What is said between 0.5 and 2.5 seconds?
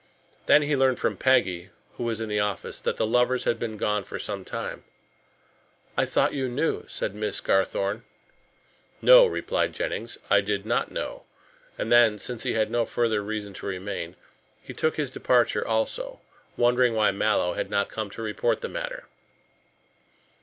he learned from Peggy, who was in the